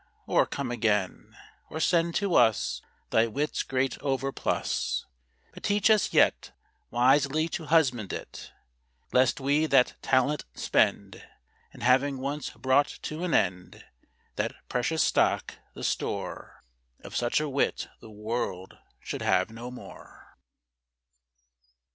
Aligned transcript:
Or 0.25 0.47
come 0.47 0.71
again, 0.71 1.37
Or 1.69 1.79
send 1.79 2.15
to 2.15 2.33
us 2.33 2.81
Thy 3.11 3.27
wit's 3.27 3.61
great 3.61 3.99
overplus; 3.99 5.05
But 5.53 5.61
teach 5.61 5.91
us 5.91 6.11
yet 6.11 6.53
Wisely 6.89 7.47
to 7.49 7.65
husband 7.67 8.11
it, 8.11 8.51
Lest 9.13 9.39
we 9.39 9.67
that 9.67 9.93
talent 10.01 10.43
spend; 10.55 11.23
And 11.71 11.83
having 11.83 12.17
once 12.17 12.49
brought 12.49 12.87
to 13.03 13.23
an 13.23 13.35
end 13.35 13.85
That 14.37 14.55
precious 14.69 15.03
stock, 15.03 15.57
the 15.75 15.83
store 15.83 16.63
Of 17.01 17.15
such 17.15 17.39
a 17.39 17.47
wit 17.47 17.87
the 17.99 18.09
world 18.09 18.79
should 19.01 19.21
have 19.21 19.51
no 19.51 19.69
more. 19.69 20.35